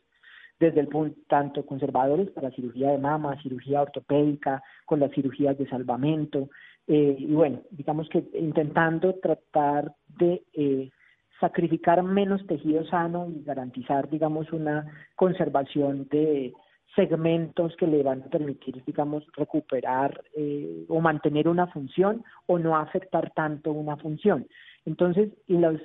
[0.58, 5.66] Desde el punto tanto conservadores para cirugía de mama, cirugía ortopédica, con las cirugías de
[5.70, 6.50] salvamento,
[6.92, 10.90] eh, y bueno, digamos que intentando tratar de eh,
[11.40, 16.52] sacrificar menos tejido sano y garantizar, digamos, una conservación de
[16.94, 22.76] segmentos que le van a permitir, digamos, recuperar eh, o mantener una función o no
[22.76, 24.46] afectar tanto una función.
[24.84, 25.80] Entonces, las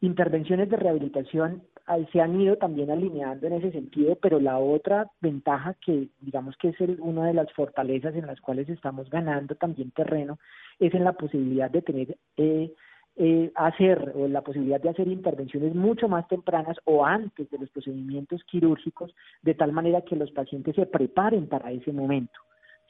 [0.00, 1.62] intervenciones de rehabilitación
[2.12, 6.68] se han ido también alineando en ese sentido, pero la otra ventaja que digamos que
[6.68, 10.38] es una de las fortalezas en las cuales estamos ganando también terreno
[10.78, 12.72] es en la posibilidad de tener eh,
[13.16, 17.68] eh, hacer o la posibilidad de hacer intervenciones mucho más tempranas o antes de los
[17.70, 22.40] procedimientos quirúrgicos de tal manera que los pacientes se preparen para ese momento.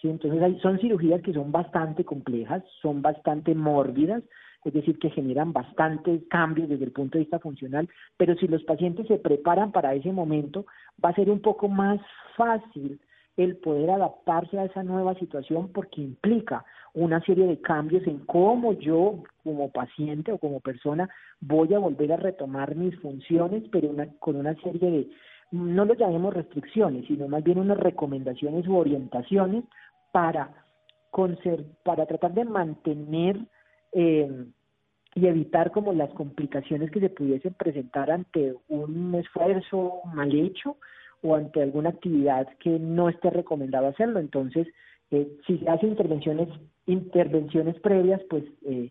[0.00, 0.08] ¿sí?
[0.08, 4.22] Entonces hay, son cirugías que son bastante complejas, son bastante mórbidas,
[4.64, 8.62] es decir, que generan bastantes cambios desde el punto de vista funcional, pero si los
[8.62, 10.66] pacientes se preparan para ese momento,
[11.04, 12.00] va a ser un poco más
[12.36, 13.00] fácil
[13.36, 18.74] el poder adaptarse a esa nueva situación porque implica una serie de cambios en cómo
[18.74, 21.08] yo como paciente o como persona
[21.40, 25.10] voy a volver a retomar mis funciones, pero con una serie de,
[25.52, 29.64] no lo llamemos restricciones, sino más bien unas recomendaciones u orientaciones
[30.12, 30.62] para
[31.82, 33.38] para tratar de mantener
[33.92, 34.46] eh,
[35.14, 40.78] y evitar como las complicaciones que se pudiesen presentar ante un esfuerzo mal hecho
[41.22, 44.20] o ante alguna actividad que no esté recomendado hacerlo.
[44.20, 44.66] Entonces,
[45.10, 46.48] eh, si se hacen intervenciones,
[46.86, 48.90] intervenciones previas, pues eh,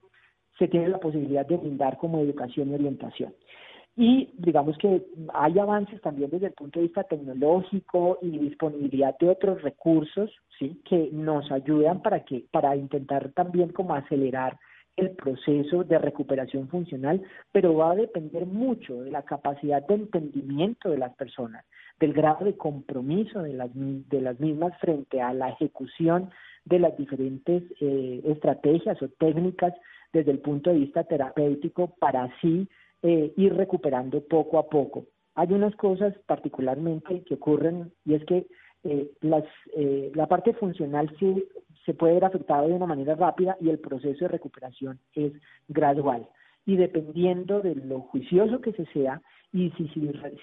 [0.58, 3.34] se tiene la posibilidad de brindar como educación y orientación.
[3.97, 9.30] Y digamos que hay avances también desde el punto de vista tecnológico y disponibilidad de
[9.30, 14.58] otros recursos, sí, que nos ayudan para que para intentar también como acelerar
[14.97, 20.89] el proceso de recuperación funcional, pero va a depender mucho de la capacidad de entendimiento
[20.89, 21.65] de las personas,
[21.99, 26.30] del grado de compromiso de las, de las mismas frente a la ejecución
[26.65, 29.73] de las diferentes eh, estrategias o técnicas
[30.13, 32.67] desde el punto de vista terapéutico para así
[33.01, 35.06] eh, ir recuperando poco a poco.
[35.36, 38.45] Hay unas cosas particularmente que ocurren y es que
[38.84, 39.44] eh, las,
[40.13, 41.44] la parte funcional sí
[41.86, 45.34] se puede ver afectado de una manera rápida y el proceso de recuperación es
[45.67, 46.28] gradual.
[46.65, 49.88] Y dependiendo de lo juicioso que se sea y si,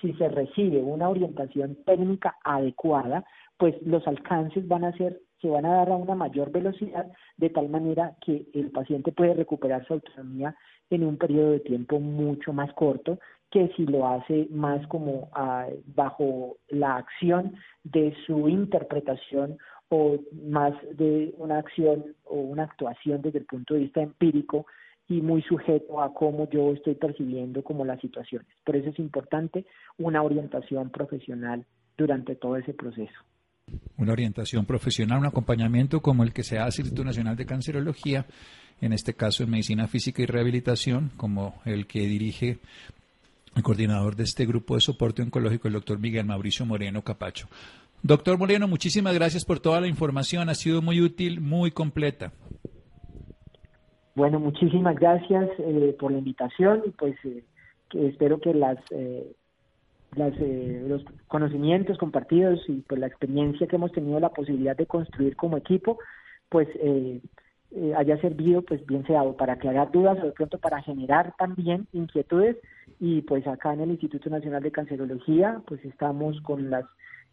[0.01, 3.25] si, se recibe una orientación técnica adecuada,
[3.57, 7.51] pues los alcances van a ser se van a dar a una mayor velocidad de
[7.51, 10.57] tal manera que el paciente puede recuperar su autonomía
[10.91, 15.67] en un periodo de tiempo mucho más corto que si lo hace más como ah,
[15.95, 19.59] bajo la acción de su interpretación
[19.89, 24.67] o más de una acción o una actuación desde el punto de vista empírico
[25.09, 28.47] y muy sujeto a cómo yo estoy percibiendo como las situaciones.
[28.65, 29.65] Por eso es importante
[29.97, 31.65] una orientación profesional
[31.97, 33.15] durante todo ese proceso.
[33.97, 38.27] Una orientación profesional, un acompañamiento como el que se hace el Instituto Nacional de Cancerología,
[38.81, 42.59] en este caso en Medicina Física y Rehabilitación, como el que dirige
[43.59, 47.49] el coordinador de este grupo de soporte oncológico, el doctor Miguel Mauricio Moreno Capacho.
[48.03, 50.49] Doctor Moreno, muchísimas gracias por toda la información.
[50.49, 52.33] Ha sido muy útil, muy completa.
[54.15, 57.45] Bueno, muchísimas gracias eh, por la invitación y pues eh,
[57.95, 59.33] espero que las, eh,
[60.15, 60.33] las
[60.89, 65.57] los conocimientos compartidos y pues la experiencia que hemos tenido la posibilidad de construir como
[65.57, 65.99] equipo
[66.49, 66.67] pues
[67.97, 72.57] haya servido pues bien sea para aclarar dudas o de pronto para generar también inquietudes
[73.01, 76.85] y pues acá en el Instituto Nacional de Cancerología pues estamos con las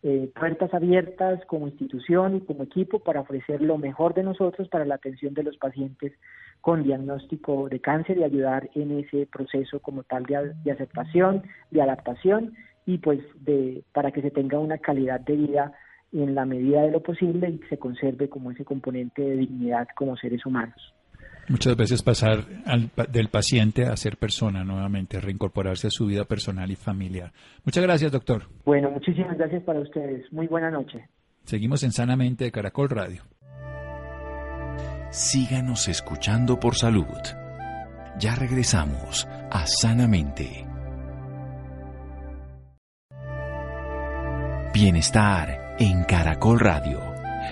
[0.04, 4.86] eh, puertas abiertas como institución y como equipo para ofrecer lo mejor de nosotros para
[4.86, 6.14] la atención de los pacientes
[6.62, 12.54] con diagnóstico de cáncer y ayudar en ese proceso como tal de, aceptación, de adaptación
[12.86, 15.74] y pues de para que se tenga una calidad de vida
[16.12, 20.18] en la medida de lo posible y se conserve como ese componente de dignidad como
[20.18, 20.95] seres humanos.
[21.48, 22.44] Muchas veces pasar
[23.12, 27.32] del paciente a ser persona nuevamente, reincorporarse a su vida personal y familiar.
[27.64, 28.44] Muchas gracias, doctor.
[28.66, 30.32] Bueno, muchísimas gracias para ustedes.
[30.32, 31.08] Muy buena noche.
[31.44, 33.24] Seguimos en Sanamente de Caracol Radio.
[35.12, 37.06] Síganos escuchando por salud.
[38.18, 40.66] Ya regresamos a Sanamente.
[44.74, 47.00] Bienestar en Caracol Radio.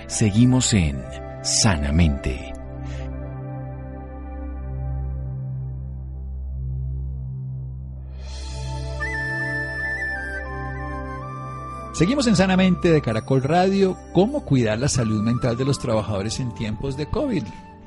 [0.08, 1.00] Seguimos en
[1.42, 2.53] Sanamente.
[11.94, 13.96] Seguimos en Sanamente de Caracol Radio.
[14.12, 17.44] ¿Cómo cuidar la salud mental de los trabajadores en tiempos de COVID?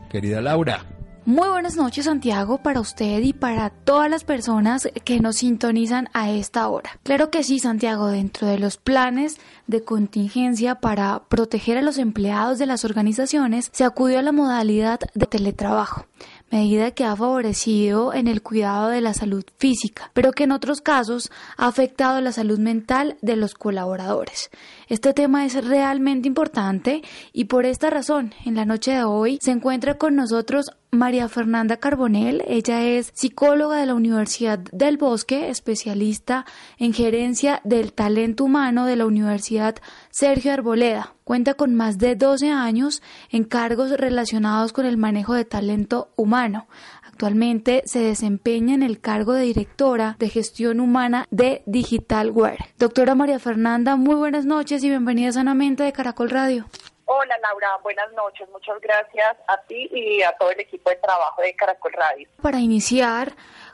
[0.09, 0.85] Querida Laura.
[1.25, 6.31] Muy buenas noches Santiago para usted y para todas las personas que nos sintonizan a
[6.31, 6.91] esta hora.
[7.03, 12.59] Claro que sí Santiago, dentro de los planes de contingencia para proteger a los empleados
[12.59, 16.05] de las organizaciones se acudió a la modalidad de teletrabajo
[16.51, 20.81] medida que ha favorecido en el cuidado de la salud física, pero que en otros
[20.81, 24.49] casos ha afectado la salud mental de los colaboradores.
[24.87, 27.01] Este tema es realmente importante
[27.33, 31.77] y por esta razón, en la noche de hoy se encuentra con nosotros María Fernanda
[31.77, 32.43] Carbonell.
[32.47, 36.45] Ella es psicóloga de la Universidad del Bosque, especialista
[36.77, 39.75] en gerencia del talento humano de la Universidad
[40.09, 41.13] Sergio Arboleda.
[41.23, 46.67] Cuenta con más de 12 años en cargos relacionados con el manejo de talento humano.
[47.03, 52.59] Actualmente se desempeña en el cargo de directora de gestión humana de Digitalware.
[52.77, 56.65] Doctora María Fernanda, muy buenas noches y bienvenida sanamente de Caracol Radio.
[57.09, 58.49] Hola Laura, buenas noches.
[58.49, 62.27] Muchas gracias a ti y a todo el equipo de trabajo de Caracol Radio.
[62.41, 63.31] Para iniciar,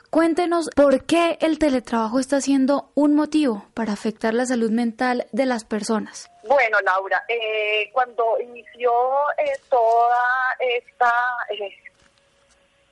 [0.08, 5.46] cuéntenos por qué el teletrabajo está siendo un motivo para afectar la salud mental de
[5.46, 6.30] las personas.
[6.44, 8.92] Bueno, Laura, eh, cuando inició
[9.38, 10.16] eh, toda
[10.60, 11.12] esta
[11.58, 11.76] eh,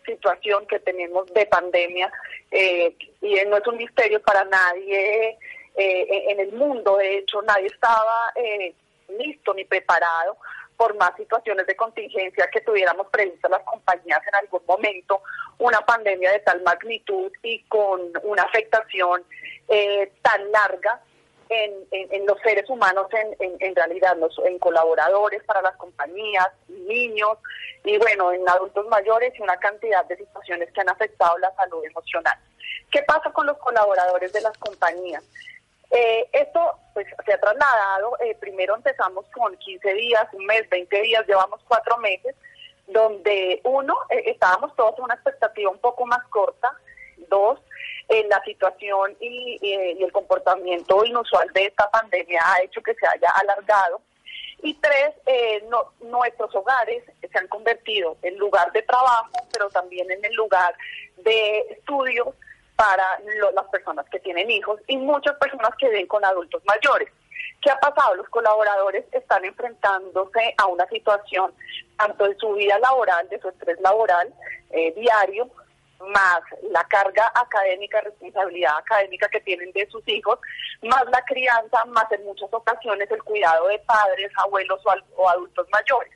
[0.05, 2.11] situación que tenemos de pandemia,
[2.51, 5.39] y no es un misterio para nadie
[5.75, 8.33] en el mundo, de hecho nadie estaba
[9.19, 10.37] listo ni preparado,
[10.77, 15.23] por más situaciones de contingencia que tuviéramos previstas las compañías en algún momento,
[15.59, 19.23] una pandemia de tal magnitud y con una afectación
[19.69, 21.01] eh, tan larga
[21.49, 27.39] en, los seres humanos, en, en, realidad, los, en colaboradores para las compañías, niños
[27.85, 31.85] y bueno, en adultos mayores y una cantidad de situaciones que han afectado la salud
[31.85, 32.39] emocional.
[32.91, 35.23] ¿Qué pasa con los colaboradores de las compañías?
[35.93, 36.61] Eh, esto
[36.95, 41.61] pues se ha trasladado, eh, primero empezamos con 15 días, un mes, 20 días, llevamos
[41.69, 42.35] cuatro meses,
[42.87, 46.73] donde uno, eh, estábamos todos en una expectativa un poco más corta,
[47.29, 47.61] dos,
[48.09, 49.59] en la situación y,
[50.03, 54.01] el comportamiento inusual de esta pandemia ha hecho que se haya alargado.
[54.63, 55.65] Y tres, eh,
[56.01, 60.75] nuestros hogares se han convertido en lugar de trabajo, pero también en el lugar
[61.19, 62.29] de estudios
[62.83, 63.21] para
[63.55, 67.09] las personas que tienen hijos y muchas personas que viven con adultos mayores.
[67.61, 68.17] ¿Qué ha pasado?
[68.17, 71.53] Los colaboradores están enfrentándose a una situación
[71.97, 74.35] tanto de su vida laboral, de su estrés laboral
[74.71, 75.49] eh, diario,
[76.09, 76.41] más
[76.73, 80.41] la carga académica, responsabilidad académica que tienen de sus hijos,
[80.83, 84.81] más la crianza, más en muchas ocasiones el cuidado de padres, abuelos
[85.17, 86.13] o, adultos mayores.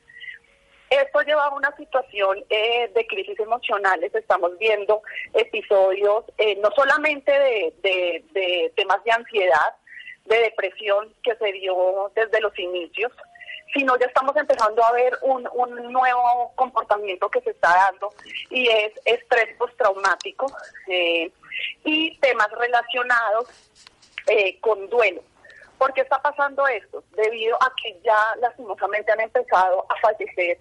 [0.89, 4.13] Esto lleva a una situación eh, de crisis emocionales.
[4.15, 5.01] Estamos viendo
[5.33, 9.75] episodios eh, no solamente de, temas de ansiedad,
[10.25, 13.11] de depresión que se dio desde los inicios,
[13.73, 18.13] sino ya estamos empezando a ver un, un nuevo comportamiento que se está dando
[18.49, 20.47] y es estrés postraumático
[20.87, 21.31] eh,
[21.83, 23.47] y temas relacionados
[24.27, 25.21] eh, con duelo.
[25.77, 27.03] ¿Por qué está pasando esto?
[27.11, 30.59] Debido a que ya lastimosamente han empezado a fallecer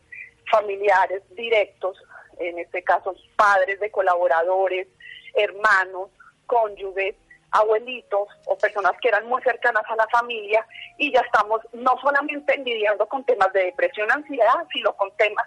[0.50, 1.98] familiares directos,
[2.38, 4.88] en este caso padres de colaboradores,
[5.34, 6.10] hermanos,
[6.46, 7.14] cónyuges,
[7.50, 10.66] abuelitos o personas que eran muy cercanas a la familia
[10.98, 15.46] y ya estamos no solamente lidiando con temas de depresión, ansiedad, sino con temas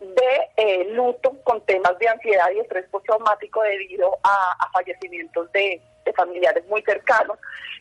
[0.00, 5.80] de eh, luto, con temas de ansiedad y estrés postraumático debido a, fallecimientos de,
[6.14, 7.38] familiares muy cercanos,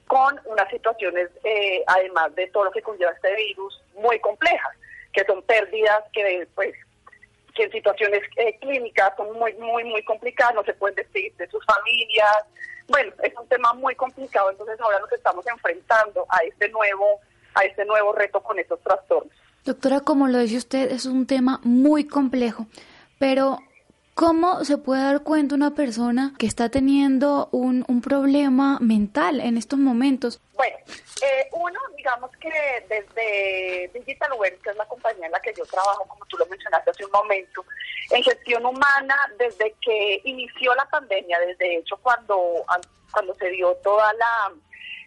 [0.08, 4.76] con unas situaciones, eh, además de todo lo que conlleva este virus, muy complejas,
[5.14, 6.74] que son pérdidas que pues
[7.54, 11.48] que en situaciones eh, clínicas son muy, muy, muy complicadas, no se pueden despedir de
[11.50, 12.46] sus familias.
[12.88, 17.22] Bueno, es un tema muy complicado, entonces ahora nos estamos enfrentando a este nuevo,
[17.54, 19.32] a este nuevo reto con estos trastornos.
[19.64, 22.66] Doctora, como lo dice usted, es un tema muy complejo,
[23.20, 23.60] pero
[24.16, 29.58] ¿Cómo se puede dar cuenta una persona que está teniendo un, un problema mental en
[29.58, 30.40] estos momentos?
[30.54, 30.78] Bueno,
[31.24, 32.52] eh, uno, digamos que
[32.88, 36.46] desde Digital Web, que es la compañía en la que yo trabajo, como tú lo
[36.46, 37.66] mencionaste hace un momento,
[38.12, 42.64] en gestión humana, desde que inició la pandemia, desde hecho cuando,
[43.12, 44.52] cuando se dio toda la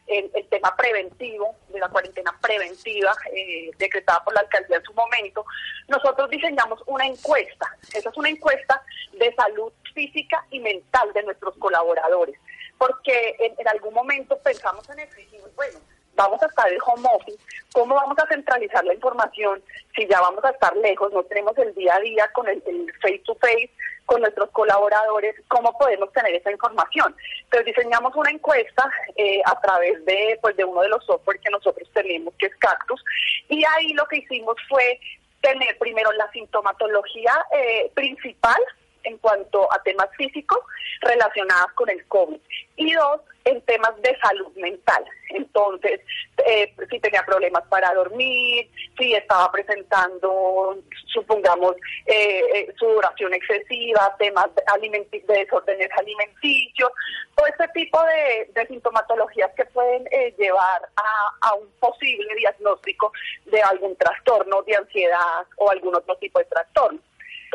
[0.07, 5.45] el, tema preventivo, de la cuarentena preventiva eh, decretada por la alcaldía en su momento,
[5.89, 7.77] nosotros diseñamos una encuesta.
[7.93, 8.83] Esa es una encuesta
[9.13, 12.39] de salud física y mental de nuestros colaboradores,
[12.79, 15.79] porque en, algún momento pensamos en eso y dijimos, bueno,
[16.15, 17.39] vamos a estar en home office,
[17.73, 19.63] ¿cómo vamos a centralizar la información
[19.95, 22.63] si ya vamos a estar lejos, no tenemos el día a día con el,
[23.01, 23.71] face to face
[24.07, 27.15] con nuestros colaboradores, cómo podemos tener esa información?
[27.45, 31.51] Entonces diseñamos una encuesta eh, a través de, pues, de uno de los software que
[31.51, 33.03] nosotros tenemos, que es Cactus,
[33.49, 34.99] y ahí lo que hicimos fue
[35.41, 38.61] tener primero la sintomatología eh, principal
[39.05, 40.59] en cuanto a temas físicos
[41.01, 42.41] relacionados con el COVID
[42.77, 45.05] y dos, en temas de salud mental.
[45.31, 46.01] Entonces,
[46.47, 48.69] eh, si tenía problemas para dormir,
[48.99, 51.77] si estaba presentando, supongamos,
[52.07, 56.91] eh, eh sudoración excesiva, temas de, desórdenes alimenticios,
[57.37, 63.13] todo este tipo de, sintomatologías que pueden eh, llevar a, un posible diagnóstico
[63.47, 66.99] de algún trastorno de ansiedad o algún otro tipo de trastorno.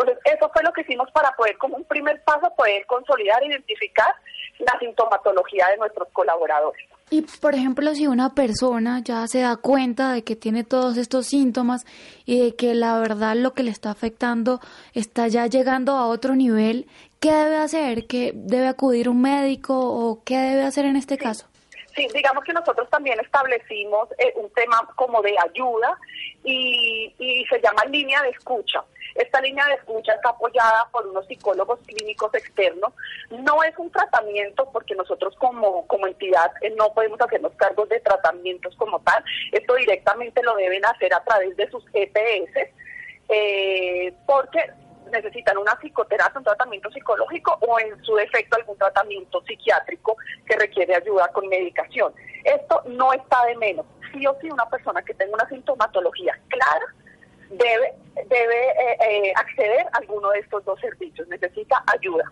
[0.02, 4.14] Entonces, eso fue lo que hicimos para poder, como un primer paso, poder consolidar, identificar
[4.60, 6.88] la sintomatología de nuestros colaboradores.
[7.10, 11.28] Y, por ejemplo, si una persona ya se da cuenta de que tiene todos estos
[11.28, 11.86] síntomas
[12.26, 14.60] y de que la verdad lo que le está afectando
[14.93, 16.88] está ya llegando a otro nivel,
[17.20, 18.08] ¿qué debe hacer?
[18.08, 21.47] ¿Qué debe acudir un médico o qué debe hacer en este caso?
[21.95, 25.97] Sí, digamos que nosotros también establecimos eh, un tema como de ayuda
[26.45, 28.82] y, y se llama línea de escucha.
[29.16, 32.93] Esta línea de escucha está apoyada por unos psicólogos clínicos externos.
[33.30, 37.99] No es un tratamiento porque nosotros como, como entidad eh, no podemos hacernos cargos de
[37.99, 39.24] tratamientos como tal.
[39.51, 42.70] Esto directamente lo deben hacer a través de sus EPS
[43.30, 44.59] eh, porque
[45.12, 50.95] necesitan una psicoterapia, un tratamiento psicológico o en su defecto algún tratamiento psiquiátrico que requiere
[50.95, 52.14] ayuda con medicación.
[52.43, 53.86] Esto no está de menos.
[54.14, 56.86] Sí o sí una persona que tenga una sintomatología clara
[57.52, 57.93] debe,
[58.28, 62.24] debe eh, eh, acceder a alguno de estos dos servicios, necesita ayuda.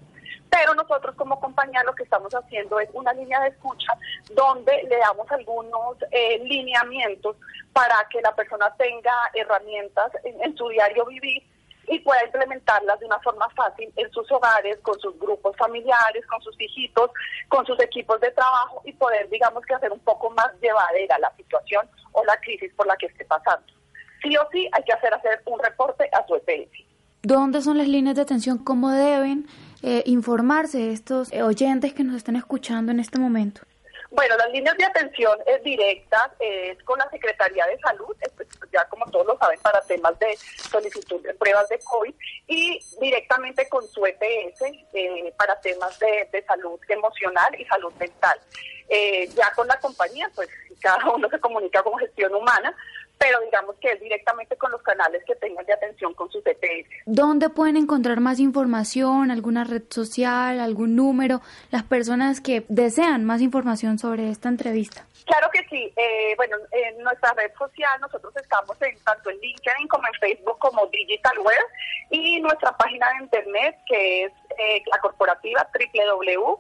[0.49, 3.93] Pero nosotros como compañía lo que estamos haciendo es una línea de escucha
[4.31, 7.35] donde le damos algunos eh, lineamientos
[7.71, 11.43] para que la persona tenga herramientas en, su diario vivir
[11.87, 16.41] y pueda implementarlas de una forma fácil en sus hogares, con sus grupos familiares, con
[16.41, 17.11] sus hijitos,
[17.47, 21.33] con sus equipos de trabajo y poder, digamos que hacer un poco más llevadera la
[21.35, 23.78] situación o la crisis por la que esté pasando.
[24.21, 26.89] Sí o sí hay que hacer hacer un reporte a su EPS.
[27.21, 28.57] ¿Dónde son las líneas de atención?
[28.59, 29.45] ¿Cómo deben
[29.83, 33.61] eh, informarse estos eh, oyentes que nos están escuchando en este momento?
[34.11, 38.85] Bueno, las líneas de atención es directas es con la Secretaría de Salud, pues, ya
[38.85, 42.13] como todos lo saben, para temas de solicitud de pruebas de COVID,
[42.47, 44.61] y directamente con su EPS
[44.93, 48.39] eh, para temas de, salud emocional y salud mental.
[49.35, 50.49] ya con la compañía, pues
[50.81, 52.73] cada uno se comunica con gestión humana,
[53.19, 56.87] pero digamos que es directamente con los canales que tengan de atención con sus EPS.
[57.05, 59.29] ¿Dónde pueden encontrar más información?
[59.29, 60.61] ¿Alguna red social?
[60.61, 61.41] ¿Algún número?
[61.69, 65.05] Las personas que desean más información sobre esta entrevista.
[65.25, 65.93] Claro que sí.
[65.97, 70.57] Eh, bueno, en nuestra red social nosotros estamos en tanto en LinkedIn como en Facebook
[70.57, 71.65] como DigitalWare
[72.09, 76.57] y nuestra página de internet que es eh, la corporativa www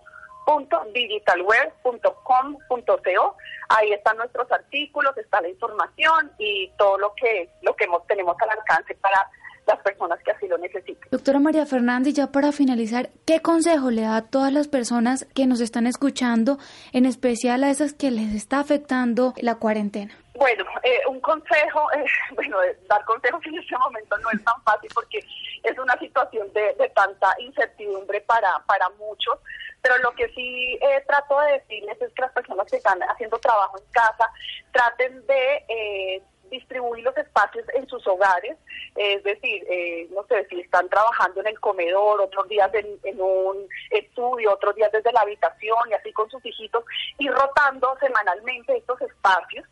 [0.93, 3.37] digitalware.com.co.
[3.69, 8.49] Ahí están nuestros artículos, está la información y todo lo que lo que tenemos al
[8.49, 9.29] alcance para
[9.67, 11.07] las personas que así lo necesiten.
[11.11, 15.45] Doctora María Fernández, ya para finalizar, ¿qué consejo le da a todas las personas que
[15.45, 16.57] nos están escuchando,
[16.91, 20.11] en especial a esas que les está afectando la cuarentena?
[20.33, 22.03] Bueno, eh, un consejo, eh,
[22.35, 22.57] bueno,
[22.89, 25.19] dar consejos en este momento no es tan fácil porque
[25.63, 29.37] es una situación de, de tanta incertidumbre para, para muchos,
[29.81, 33.37] pero lo que sí eh, trato de decirles es que las personas que están haciendo
[33.39, 34.29] trabajo en casa
[34.71, 38.57] traten de eh, distribuir los espacios en sus hogares,
[38.95, 43.67] es decir, eh, no sé, si están trabajando en el comedor, otros días en, un
[43.91, 46.83] estudio, otros días desde la habitación y así con sus hijitos,
[47.17, 49.65] y rotando semanalmente estos espacios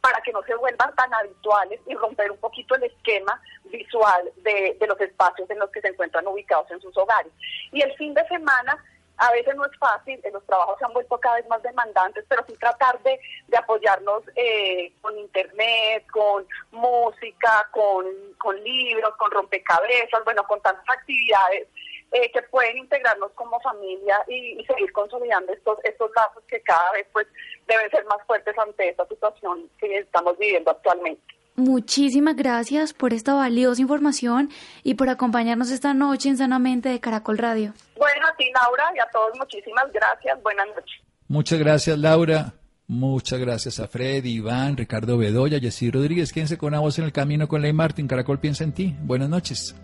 [0.00, 4.76] para que no se vuelvan tan habituales y romper un poquito el esquema visual de,
[4.78, 7.32] de los espacios en los que se encuentran ubicados en sus hogares.
[7.72, 8.76] Y el fin de semana
[9.18, 12.44] a veces no es fácil, los trabajos se han vuelto cada vez más demandantes, pero
[12.46, 18.06] sí tratar de, de apoyarnos eh, con internet, con música, con,
[18.38, 21.68] con libros, con rompecabezas, bueno, con tantas actividades
[22.12, 26.92] eh, que pueden integrarnos como familia y, y, seguir consolidando estos, estos lazos que cada
[26.92, 27.26] vez pues
[27.66, 31.34] deben ser más fuertes ante esta situación que estamos viviendo actualmente.
[31.56, 34.50] Muchísimas gracias por esta valiosa información
[34.82, 37.72] y por acompañarnos esta noche en Sanamente de Caracol Radio.
[37.96, 40.42] Bueno, a ti Laura y a todos muchísimas gracias.
[40.42, 41.00] Buenas noches.
[41.28, 42.54] Muchas gracias Laura.
[42.86, 46.32] Muchas gracias a Fred, Iván, Ricardo Bedoya, Jessy Rodríguez.
[46.32, 48.08] Quédense con una voz en el camino con Ley Martin.
[48.08, 48.94] Caracol piensa en ti.
[49.00, 49.74] Buenas noches.